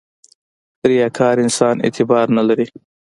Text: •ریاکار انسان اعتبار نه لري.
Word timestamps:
•ریاکار 0.89 1.35
انسان 1.45 1.75
اعتبار 1.85 2.25
نه 2.37 2.43
لري. 2.49 2.67